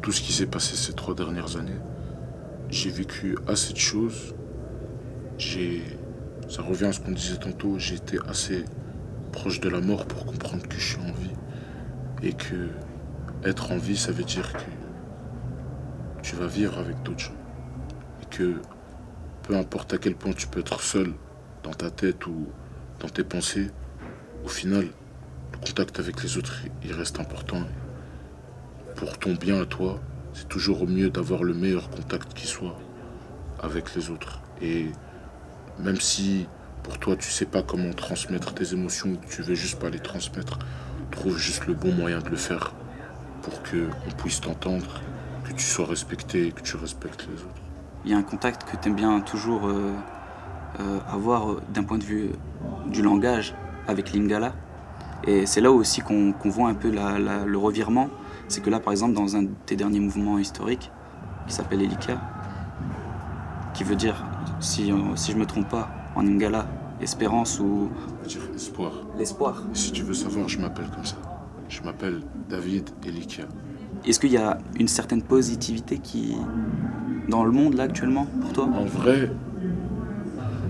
tout 0.00 0.10
ce 0.10 0.20
qui 0.20 0.32
s'est 0.32 0.46
passé 0.46 0.74
ces 0.74 0.92
trois 0.92 1.14
dernières 1.14 1.56
années, 1.56 1.78
j'ai 2.68 2.90
vécu 2.90 3.38
assez 3.46 3.72
de 3.74 3.78
choses. 3.78 4.34
J'ai, 5.38 5.84
ça 6.48 6.62
revient 6.62 6.86
à 6.86 6.92
ce 6.92 6.98
qu'on 6.98 7.12
disait 7.12 7.36
tantôt, 7.36 7.78
j'ai 7.78 7.94
été 7.94 8.18
assez 8.26 8.64
proche 9.30 9.60
de 9.60 9.68
la 9.68 9.80
mort 9.80 10.04
pour 10.06 10.26
comprendre 10.26 10.66
que 10.66 10.74
je 10.74 10.94
suis 10.94 11.00
en 11.00 11.12
vie. 11.12 11.36
Et 12.24 12.32
que 12.32 12.70
être 13.44 13.70
en 13.70 13.78
vie, 13.78 13.96
ça 13.96 14.10
veut 14.10 14.24
dire 14.24 14.52
que 14.52 16.22
tu 16.22 16.34
vas 16.34 16.48
vivre 16.48 16.76
avec 16.76 17.00
d'autres 17.04 17.20
gens. 17.20 17.40
Et 18.20 18.26
que 18.26 18.56
peu 19.44 19.56
importe 19.56 19.94
à 19.94 19.98
quel 19.98 20.16
point 20.16 20.32
tu 20.32 20.48
peux 20.48 20.58
être 20.58 20.80
seul 20.80 21.14
dans 21.62 21.72
ta 21.72 21.90
tête 21.90 22.26
ou 22.26 22.46
dans 23.00 23.08
tes 23.08 23.24
pensées, 23.24 23.70
au 24.44 24.48
final, 24.48 24.88
le 25.52 25.58
contact 25.58 25.98
avec 25.98 26.22
les 26.22 26.36
autres, 26.36 26.62
il 26.84 26.92
reste 26.92 27.20
important. 27.20 27.62
Pour 28.96 29.18
ton 29.18 29.34
bien 29.34 29.60
à 29.62 29.66
toi, 29.66 30.00
c'est 30.34 30.48
toujours 30.48 30.82
au 30.82 30.86
mieux 30.86 31.10
d'avoir 31.10 31.44
le 31.44 31.54
meilleur 31.54 31.90
contact 31.90 32.34
qui 32.34 32.46
soit 32.46 32.76
avec 33.60 33.94
les 33.94 34.10
autres. 34.10 34.40
Et 34.60 34.86
même 35.78 36.00
si 36.00 36.46
pour 36.82 36.98
toi 36.98 37.16
tu 37.16 37.30
sais 37.30 37.46
pas 37.46 37.62
comment 37.62 37.92
transmettre 37.92 38.54
tes 38.54 38.72
émotions, 38.72 39.16
tu 39.30 39.42
veux 39.42 39.54
juste 39.54 39.78
pas 39.78 39.90
les 39.90 40.00
transmettre, 40.00 40.58
trouve 41.10 41.38
juste 41.38 41.66
le 41.66 41.74
bon 41.74 41.92
moyen 41.92 42.20
de 42.20 42.28
le 42.28 42.36
faire 42.36 42.74
pour 43.42 43.62
que 43.62 43.88
on 44.06 44.10
puisse 44.12 44.40
t'entendre, 44.40 45.00
que 45.44 45.52
tu 45.52 45.64
sois 45.64 45.86
respecté 45.86 46.52
que 46.52 46.62
tu 46.62 46.76
respectes 46.76 47.26
les 47.28 47.42
autres. 47.42 47.62
Il 48.04 48.10
y 48.10 48.14
a 48.14 48.16
un 48.16 48.22
contact 48.22 48.68
que 48.68 48.76
tu 48.76 48.88
aimes 48.88 48.96
bien 48.96 49.20
toujours 49.20 49.68
euh, 49.68 49.92
avoir 51.08 51.50
euh, 51.50 51.62
d'un 51.72 51.84
point 51.84 51.98
de 51.98 52.04
vue 52.04 52.30
du 52.86 53.02
langage 53.02 53.54
avec 53.86 54.12
Lingala. 54.12 54.54
Et 55.24 55.46
c'est 55.46 55.60
là 55.60 55.70
aussi 55.70 56.00
qu'on 56.00 56.34
voit 56.44 56.68
un 56.68 56.74
peu 56.74 56.90
le 56.90 57.56
revirement 57.56 58.08
c'est 58.52 58.60
que 58.60 58.68
là, 58.68 58.80
par 58.80 58.92
exemple, 58.92 59.14
dans 59.14 59.34
un 59.34 59.44
de 59.44 59.50
tes 59.64 59.76
derniers 59.76 60.00
mouvements 60.00 60.38
historiques, 60.38 60.90
qui 61.46 61.54
s'appelle 61.54 61.80
Elika, 61.80 62.20
qui 63.72 63.82
veut 63.82 63.96
dire, 63.96 64.22
si, 64.60 64.92
si 65.16 65.32
je 65.32 65.36
me 65.38 65.46
trompe 65.46 65.70
pas, 65.70 65.88
en 66.14 66.26
Ingala, 66.26 66.66
espérance 67.00 67.58
ou. 67.60 67.88
dire 68.28 68.42
espoir. 68.54 68.92
L'espoir. 69.18 69.62
Si 69.72 69.90
tu 69.92 70.02
veux 70.02 70.12
savoir, 70.12 70.50
je 70.50 70.58
m'appelle 70.58 70.88
comme 70.94 71.06
ça. 71.06 71.16
Je 71.70 71.80
m'appelle 71.82 72.20
David 72.50 72.90
Elika. 73.06 73.44
Est-ce 74.04 74.20
qu'il 74.20 74.32
y 74.32 74.36
a 74.36 74.58
une 74.78 74.88
certaine 74.88 75.22
positivité 75.22 75.98
qui. 75.98 76.36
dans 77.28 77.44
le 77.44 77.52
monde 77.52 77.72
là 77.72 77.84
actuellement, 77.84 78.26
pour 78.42 78.52
toi? 78.52 78.64
En 78.64 78.84
vrai, 78.84 79.30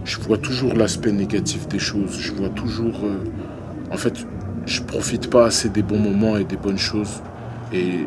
je 0.04 0.18
vois 0.18 0.38
toujours 0.38 0.74
l'aspect 0.74 1.12
négatif 1.12 1.68
des 1.68 1.78
choses. 1.78 2.18
Je 2.18 2.32
vois 2.32 2.48
toujours. 2.50 3.04
euh, 3.04 3.24
en 3.90 3.96
fait, 3.96 4.26
je 4.66 4.82
profite 4.82 5.30
pas 5.30 5.46
assez 5.46 5.68
des 5.68 5.82
bons 5.82 5.98
moments 5.98 6.36
et 6.36 6.44
des 6.44 6.56
bonnes 6.56 6.78
choses. 6.78 7.22
Et 7.72 8.06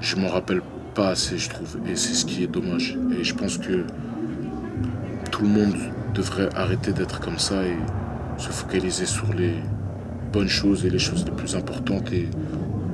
je 0.00 0.16
m'en 0.16 0.28
rappelle 0.28 0.62
pas 0.94 1.08
assez, 1.10 1.38
je 1.38 1.48
trouve. 1.50 1.78
Et 1.86 1.96
c'est 1.96 2.14
ce 2.14 2.24
qui 2.24 2.44
est 2.44 2.46
dommage. 2.46 2.98
Et 3.18 3.24
je 3.24 3.34
pense 3.34 3.58
que 3.58 3.84
tout 5.30 5.42
le 5.42 5.48
monde 5.48 5.74
devrait 6.14 6.48
arrêter 6.54 6.92
d'être 6.92 7.20
comme 7.20 7.38
ça 7.38 7.62
et 7.62 7.76
se 8.36 8.48
focaliser 8.50 9.06
sur 9.06 9.32
les 9.32 9.54
bonnes 10.32 10.48
choses 10.48 10.84
et 10.84 10.90
les 10.90 10.98
choses 10.98 11.24
les 11.24 11.32
plus 11.32 11.56
importantes 11.56 12.12
et 12.12 12.28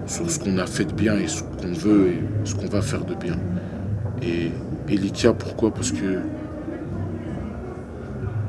sur 0.06 0.30
ce 0.30 0.38
qu'on 0.38 0.58
a 0.58 0.66
fait 0.66 0.84
de 0.84 0.92
bien 0.92 1.16
et 1.16 1.26
ce 1.26 1.42
qu'on 1.42 1.72
veut 1.72 2.08
et 2.08 2.22
ce 2.44 2.54
qu'on 2.54 2.66
va 2.66 2.82
faire 2.82 3.04
de 3.04 3.14
bien. 3.14 3.36
Et 4.22 4.50
Elikia, 4.88 5.32
pourquoi? 5.32 5.72
Parce 5.72 5.92
que 5.92 6.20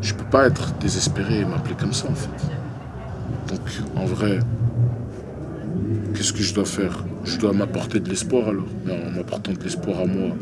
je 0.02 0.14
peux 0.14 0.26
pas 0.26 0.48
être 0.48 0.74
désespéré 0.80 1.42
et 1.42 1.46
m'appeler 1.46 1.76
comme 1.76 1.94
ça 1.94 2.08
en 2.10 2.16
fait. 2.16 2.30
Donc 3.50 3.62
en 3.96 4.06
vrai, 4.06 4.40
qu'est-ce 6.14 6.34
que 6.34 6.44
je 6.44 6.54
dois 6.54 6.66
faire? 6.66 7.04
Je 7.24 7.38
dois 7.38 7.54
m'apporter 7.54 8.00
de 8.00 8.10
l'espoir 8.10 8.48
alors. 8.50 8.68
Mais 8.86 8.94
en 8.94 9.12
m'apportant 9.12 9.52
de 9.54 9.62
l'espoir 9.64 10.00
à 10.02 10.06
moi, 10.06 10.36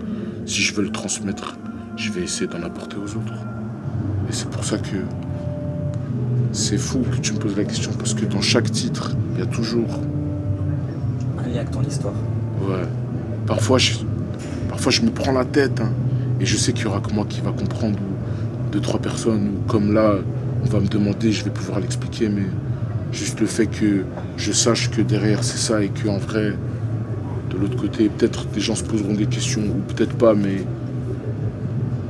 si 0.46 0.62
je 0.62 0.74
veux 0.74 0.84
le 0.84 0.92
transmettre, 0.92 1.58
je 1.98 2.12
vais 2.12 2.22
essayer 2.22 2.48
d'en 2.48 2.62
apporter 2.64 2.98
aux 2.98 3.10
autres. 3.18 3.34
Et 4.30 4.32
c'est 4.34 4.50
pour 4.50 4.64
ça 4.64 4.78
que 4.78 4.98
c'est 6.52 6.78
fou 6.78 7.00
que 7.12 7.18
tu 7.18 7.34
me 7.34 7.40
poses 7.40 7.58
la 7.58 7.64
question 7.66 7.92
parce 7.98 8.14
que 8.14 8.26
dans 8.26 8.42
chaque 8.42 8.72
titre, 8.72 9.16
il 9.34 9.40
y 9.40 9.44
a 9.44 9.46
toujours 9.48 10.00
Un 11.38 11.48
lien 11.48 11.56
avec 11.58 11.72
ton 11.72 11.82
histoire. 11.84 12.14
Ouais. 12.62 12.86
Parfois, 13.46 13.78
je, 13.78 13.94
parfois, 14.70 14.92
je 14.92 15.02
me 15.02 15.10
prends 15.12 15.32
la 15.32 15.46
tête. 15.46 15.80
hein, 15.82 15.90
et 16.40 16.46
je 16.46 16.58
sais 16.58 16.74
qu'il 16.74 16.86
y 16.86 16.88
aura 16.88 17.00
que 17.02 17.12
moi 17.14 17.26
qui 17.28 17.42
va 17.42 17.52
comprendre. 17.52 17.98
Deux, 18.76 18.82
trois 18.82 19.00
personnes. 19.00 19.52
Ou 19.56 19.72
comme 19.72 19.94
là, 19.94 20.16
on 20.62 20.66
va 20.68 20.82
me 20.82 20.88
demander, 20.88 21.32
je 21.32 21.46
vais 21.46 21.50
pouvoir 21.50 21.80
l'expliquer. 21.80 22.28
Mais 22.28 22.44
juste 23.14 23.40
le 23.40 23.46
fait 23.46 23.68
que 23.68 24.04
je 24.36 24.52
sache 24.52 24.92
que 24.92 25.02
derrière, 25.02 25.46
c'est 25.46 25.58
ça. 25.58 25.82
Et 25.82 25.88
qu'en 25.88 26.18
vrai, 26.18 26.52
de 27.52 27.58
l'autre 27.58 27.78
côté, 27.78 28.10
peut-être 28.10 28.48
des 28.48 28.60
gens 28.60 28.76
se 28.76 28.84
poseront 28.84 29.14
des 29.14 29.28
questions. 29.28 29.62
Ou 29.62 29.94
peut-être 29.94 30.18
pas, 30.18 30.34
mais 30.34 30.58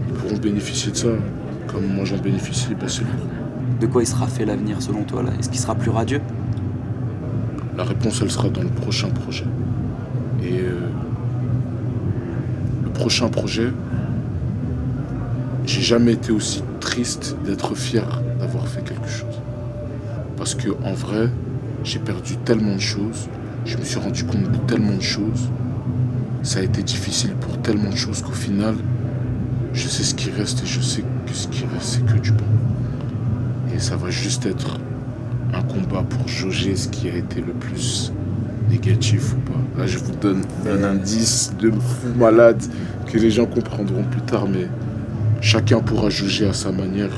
ils 0.08 0.14
pourront 0.16 0.38
bénéficier 0.38 0.92
de 0.92 0.98
ça. 0.98 1.10
Comme 1.68 1.86
moi, 1.86 2.04
j'en 2.04 2.18
bénéficie, 2.18 2.74
bah, 2.74 2.88
c'est. 2.88 3.04
De 3.80 3.86
quoi 3.86 4.02
il 4.02 4.08
sera 4.08 4.26
fait 4.26 4.46
l'avenir 4.46 4.82
selon 4.82 5.04
toi 5.04 5.22
là? 5.22 5.30
Est-ce 5.40 5.50
qu'il 5.52 5.60
sera 5.60 5.76
plus 5.76 5.92
radieux? 5.92 6.22
La 7.78 7.84
réponse, 7.84 8.22
elle 8.24 8.32
sera 8.32 8.50
dans 8.50 8.64
le 8.64 8.70
prochain 8.70 9.10
projet. 9.10 9.46
Et 10.42 10.62
euh, 10.62 10.80
le 12.84 12.90
prochain 12.90 13.28
projet, 13.28 13.72
jamais 15.86 16.14
été 16.14 16.32
aussi 16.32 16.64
triste 16.80 17.38
d'être 17.46 17.76
fier 17.76 18.24
d'avoir 18.40 18.68
fait 18.68 18.82
quelque 18.82 19.08
chose. 19.08 19.40
Parce 20.36 20.56
que 20.56 20.70
en 20.84 20.94
vrai, 20.94 21.30
j'ai 21.84 22.00
perdu 22.00 22.38
tellement 22.38 22.74
de 22.74 22.82
choses, 22.82 23.28
je 23.66 23.78
me 23.78 23.84
suis 23.84 24.00
rendu 24.00 24.24
compte 24.24 24.52
de 24.52 24.58
tellement 24.66 24.96
de 24.96 25.02
choses, 25.02 25.52
ça 26.42 26.60
a 26.60 26.64
été 26.64 26.82
difficile 26.82 27.36
pour 27.40 27.62
tellement 27.62 27.92
de 27.92 27.96
choses 27.96 28.24
qu'au 28.24 28.32
final, 28.32 28.74
je 29.74 29.88
sais 29.88 30.02
ce 30.02 30.16
qui 30.16 30.32
reste 30.32 30.64
et 30.64 30.66
je 30.66 30.82
sais 30.82 31.04
que 31.04 31.34
ce 31.34 31.48
qui 31.50 31.66
reste, 31.66 32.00
c'est 32.00 32.06
que 32.06 32.20
du 32.20 32.32
bon. 32.32 32.46
Et 33.76 33.78
ça 33.78 33.96
va 33.96 34.10
juste 34.10 34.48
être 34.48 34.80
un 35.54 35.62
combat 35.62 36.02
pour 36.02 36.28
jauger 36.28 36.76
ce 36.76 36.88
qui 36.88 37.12
a 37.12 37.16
été 37.16 37.42
le 37.42 37.54
plus 37.54 38.12
négatif 38.72 39.34
ou 39.34 39.52
pas. 39.52 39.82
Là, 39.82 39.86
je 39.86 40.00
vous 40.00 40.16
donne 40.16 40.42
un 40.68 40.84
indice 40.84 41.54
de 41.60 41.70
fou 41.70 42.08
malade 42.18 42.64
que 43.06 43.20
les 43.20 43.30
gens 43.30 43.46
comprendront 43.46 44.04
plus 44.04 44.22
tard, 44.22 44.48
mais 44.52 44.68
chacun 45.42 45.80
pourra 45.80 46.10
juger 46.10 46.48
à 46.48 46.54
sa 46.54 46.72
manière 46.72 47.12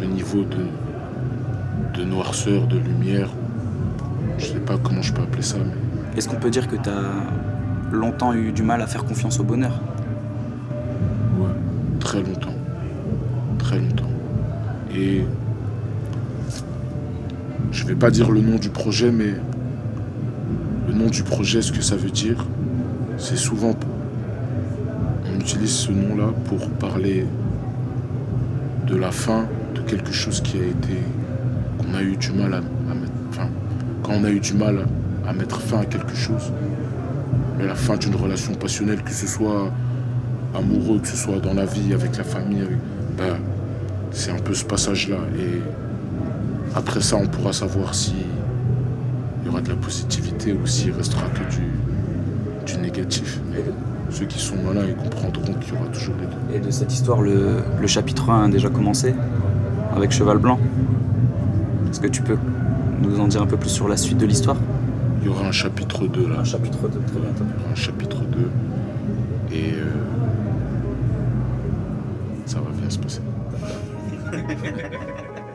le 0.00 0.06
niveau 0.06 0.44
de, 0.44 1.98
de 1.98 2.04
noirceur, 2.04 2.66
de 2.66 2.78
lumière. 2.78 3.30
Je 4.38 4.46
sais 4.46 4.60
pas 4.60 4.76
comment 4.78 5.02
je 5.02 5.12
peux 5.12 5.22
appeler 5.22 5.42
ça, 5.42 5.56
mais 5.58 6.18
Est-ce 6.18 6.28
qu'on 6.28 6.36
peut 6.36 6.50
dire 6.50 6.68
que 6.68 6.76
tu 6.76 6.88
as 6.88 7.12
longtemps 7.92 8.34
eu 8.34 8.52
du 8.52 8.62
mal 8.62 8.82
à 8.82 8.86
faire 8.86 9.04
confiance 9.04 9.40
au 9.40 9.44
bonheur? 9.44 9.80
Ouais, 11.38 11.50
très 12.00 12.22
longtemps. 12.22 12.54
Très 13.58 13.78
longtemps. 13.78 14.10
Et 14.94 15.24
je 17.72 17.84
vais 17.86 17.94
pas 17.94 18.10
dire 18.10 18.30
le 18.30 18.40
nom 18.40 18.56
du 18.56 18.70
projet, 18.70 19.10
mais 19.10 19.34
le 20.88 20.94
nom 20.94 21.08
du 21.08 21.22
projet, 21.22 21.62
ce 21.62 21.72
que 21.72 21.82
ça 21.82 21.96
veut 21.96 22.10
dire, 22.10 22.46
c'est 23.18 23.36
souvent. 23.36 23.74
On 25.36 25.40
utilise 25.40 25.70
ce 25.70 25.92
nom-là 25.92 26.32
pour 26.46 26.66
parler 26.70 27.26
de 28.86 28.96
la 28.96 29.10
fin 29.10 29.46
de 29.74 29.80
quelque 29.80 30.10
chose 30.12 30.40
qui 30.40 30.56
a 30.56 30.64
été. 30.64 30.96
qu'on 31.78 31.94
a 31.94 32.02
eu 32.02 32.16
du 32.16 32.32
mal 32.32 32.54
à, 32.54 32.60
mettre. 32.60 33.12
Enfin, 33.28 33.48
quand 34.02 34.12
on 34.14 34.24
a 34.24 34.30
eu 34.30 34.40
du 34.40 34.54
mal 34.54 34.86
à 35.28 35.34
mettre 35.34 35.60
fin 35.60 35.80
à 35.80 35.84
quelque 35.84 36.14
chose, 36.14 36.52
mais 37.58 37.66
la 37.66 37.74
fin 37.74 37.96
d'une 37.96 38.14
relation 38.14 38.54
passionnelle, 38.54 39.02
que 39.02 39.10
ce 39.10 39.26
soit 39.26 39.70
amoureux, 40.54 41.00
que 41.00 41.08
ce 41.08 41.16
soit 41.16 41.38
dans 41.38 41.52
la 41.52 41.66
vie, 41.66 41.92
avec 41.92 42.16
la 42.16 42.24
famille, 42.24 42.66
ben, 43.18 43.36
c'est 44.12 44.30
un 44.30 44.38
peu 44.38 44.54
ce 44.54 44.64
passage-là. 44.64 45.18
Et 45.38 45.60
après 46.74 47.02
ça, 47.02 47.16
on 47.16 47.26
pourra 47.26 47.52
savoir 47.52 47.94
si 47.94 48.14
il 49.42 49.46
y 49.46 49.50
aura 49.50 49.60
de 49.60 49.68
la 49.68 49.76
positivité 49.76 50.54
ou 50.54 50.66
s'il 50.66 50.92
restera 50.92 51.26
que 51.28 51.44
du, 51.54 52.72
du 52.72 52.80
négatif. 52.80 53.40
Ceux 54.10 54.26
qui 54.26 54.38
sont 54.38 54.56
malins, 54.56 54.86
ils 54.88 54.94
comprendront 54.96 55.52
qu'il 55.54 55.74
y 55.74 55.76
aura 55.76 55.86
toujours 55.88 56.14
les 56.20 56.26
deux. 56.26 56.56
Et 56.56 56.60
de 56.60 56.70
cette 56.70 56.92
histoire, 56.92 57.20
le, 57.22 57.62
le 57.80 57.86
chapitre 57.86 58.30
1 58.30 58.44
a 58.44 58.48
déjà 58.48 58.68
commencé 58.68 59.14
avec 59.94 60.10
Cheval 60.12 60.38
Blanc. 60.38 60.58
Est-ce 61.90 62.00
que 62.00 62.06
tu 62.08 62.22
peux 62.22 62.38
nous 63.02 63.20
en 63.20 63.28
dire 63.28 63.42
un 63.42 63.46
peu 63.46 63.56
plus 63.56 63.70
sur 63.70 63.88
la 63.88 63.96
suite 63.96 64.18
de 64.18 64.26
l'histoire? 64.26 64.56
Il 65.20 65.26
y 65.26 65.28
aura 65.28 65.48
un 65.48 65.52
chapitre 65.52 66.06
2 66.06 66.28
là. 66.28 66.44
chapitre 66.44 66.88
2, 66.88 67.00
très 67.00 67.20
bientôt. 67.20 67.44
Il 67.44 67.60
y 67.60 67.64
aura 67.64 67.72
un 67.72 67.74
chapitre 67.74 68.18
2. 68.20 68.50
Et 69.52 69.72
euh, 69.72 69.84
ça 72.44 72.58
va 72.60 72.70
bien 72.78 72.90
se 72.90 72.98
passer. 72.98 73.20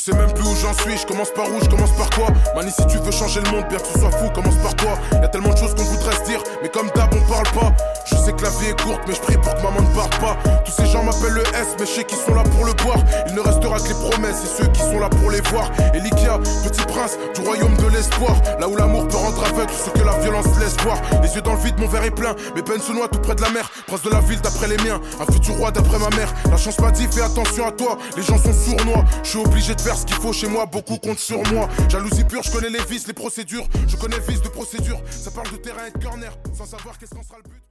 sais 0.00 0.16
même 0.16 0.32
plus 0.32 0.44
où 0.44 0.56
j'en 0.56 0.72
suis, 0.72 0.96
je 0.96 1.06
commence 1.06 1.30
par 1.30 1.44
où, 1.46 1.60
je 1.62 1.68
commence 1.68 1.92
par 1.92 2.08
quoi? 2.10 2.28
Mani 2.54 2.70
si 2.70 2.86
tu 2.86 2.96
veux 2.98 3.10
changer 3.10 3.40
le 3.44 3.50
monde, 3.50 3.66
bien 3.68 3.78
que 3.78 3.86
tu 3.92 3.98
sois 4.00 4.10
fou, 4.10 4.30
commence 4.30 4.56
par 4.56 4.74
toi. 4.76 4.98
Y 5.12 5.24
a 5.24 5.28
tellement 5.28 5.52
de 5.52 5.58
choses 5.58 5.74
qu'on 5.74 5.84
voudrait 5.84 6.16
se 6.16 6.22
dire, 6.22 6.42
mais 6.62 6.68
comme 6.70 6.88
d'hab 6.94 7.12
on 7.12 7.30
parle 7.30 7.48
pas. 7.52 7.72
Je 8.06 8.16
sais 8.16 8.32
que 8.32 8.42
la 8.42 8.50
vie 8.50 8.68
est 8.68 8.80
courte, 8.80 9.00
mais 9.06 9.14
je 9.14 9.20
prie 9.20 9.36
pour 9.36 9.54
que 9.54 9.62
maman 9.62 9.82
ne 9.82 9.94
parte 9.94 10.18
pas. 10.18 10.36
Tous 10.64 10.72
ces 10.72 10.86
gens 10.86 11.04
m'appellent 11.04 11.34
le 11.34 11.42
S, 11.42 11.76
mais 11.78 11.86
je 11.86 11.90
sais 11.90 12.04
qu'ils 12.04 12.18
sont 12.18 12.34
là 12.34 12.42
pour 12.44 12.64
le 12.64 12.72
boire. 12.72 12.98
Il 13.28 13.34
ne 13.34 13.40
restera 13.40 13.78
que 13.78 13.88
les 13.88 14.10
promesses 14.10 14.42
et 14.44 14.62
ceux 14.62 14.68
qui 14.68 14.80
sont 14.80 14.98
là 14.98 15.10
pour 15.10 15.30
les 15.30 15.42
voir. 15.42 15.70
Elikia, 15.92 16.38
petit 16.64 16.84
prince 16.86 17.18
du 17.34 17.42
royaume 17.42 17.76
de 17.76 17.88
l'espoir. 17.88 18.34
Là 18.58 18.68
où 18.68 18.76
l'amour 18.76 19.06
peut 19.06 19.16
rendre 19.16 19.44
aveugle 19.44 19.72
ce 19.72 19.90
que 19.90 20.04
la 20.04 20.16
violence 20.18 20.46
laisse 20.58 20.76
voir. 20.82 20.96
Les 21.22 21.34
yeux 21.34 21.42
dans 21.42 21.54
le 21.54 21.60
vide, 21.60 21.78
mon 21.78 21.88
verre 21.88 22.04
est 22.04 22.10
plein, 22.10 22.34
mes 22.56 22.62
peines 22.62 22.80
se 22.80 22.92
noient 22.92 23.08
tout 23.08 23.20
près 23.20 23.34
de 23.34 23.42
la 23.42 23.50
mer. 23.50 23.70
Prince 23.86 24.02
de 24.02 24.10
la 24.10 24.20
ville 24.20 24.40
d'après 24.40 24.68
les 24.68 24.78
miens, 24.78 25.00
un 25.20 25.30
futur 25.30 25.56
roi 25.56 25.70
d'après 25.70 25.98
ma 25.98 26.08
mère. 26.16 26.32
La 26.50 26.56
chance 26.56 26.78
m'a 26.78 26.90
dit 26.90 27.06
fais 27.10 27.22
attention 27.22 27.66
à 27.66 27.72
toi, 27.72 27.98
les 28.16 28.22
gens 28.22 28.38
sont 28.38 28.54
sournois. 28.54 29.04
Je 29.22 29.28
suis 29.28 29.38
obligé 29.38 29.74
de 29.74 29.80
faire 29.80 29.89
ce 29.96 30.06
qu'il 30.06 30.16
faut 30.16 30.32
chez 30.32 30.48
moi, 30.48 30.66
beaucoup 30.66 30.96
comptent 30.98 31.18
sur 31.18 31.42
moi. 31.52 31.68
Jalousie 31.88 32.24
pure, 32.24 32.42
je 32.42 32.50
connais 32.50 32.70
les 32.70 32.82
vices, 32.84 33.06
les 33.06 33.12
procédures. 33.12 33.66
Je 33.88 33.96
connais 33.96 34.16
le 34.16 34.22
vice 34.22 34.42
de 34.42 34.48
procédure, 34.48 35.00
ça 35.10 35.30
parle 35.30 35.50
de 35.50 35.56
terrain 35.56 35.86
et 35.86 35.98
de 35.98 36.04
corner 36.04 36.32
Sans 36.52 36.66
savoir 36.66 36.98
qu'est-ce 36.98 37.14
qu'en 37.14 37.22
sera 37.22 37.38
le 37.38 37.50
but 37.50 37.62